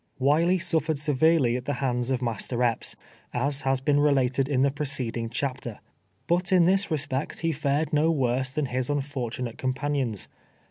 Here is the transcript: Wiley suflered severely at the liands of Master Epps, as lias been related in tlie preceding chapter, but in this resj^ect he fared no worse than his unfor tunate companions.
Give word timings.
Wiley 0.17 0.57
suflered 0.57 0.97
severely 0.97 1.55
at 1.55 1.65
the 1.65 1.73
liands 1.73 2.09
of 2.09 2.23
Master 2.23 2.63
Epps, 2.63 2.95
as 3.35 3.67
lias 3.67 3.81
been 3.81 3.99
related 3.99 4.49
in 4.49 4.63
tlie 4.63 4.73
preceding 4.73 5.29
chapter, 5.29 5.77
but 6.25 6.51
in 6.51 6.65
this 6.65 6.87
resj^ect 6.87 7.41
he 7.41 7.51
fared 7.51 7.93
no 7.93 8.09
worse 8.09 8.49
than 8.49 8.65
his 8.65 8.89
unfor 8.89 9.29
tunate 9.31 9.59
companions. 9.59 10.27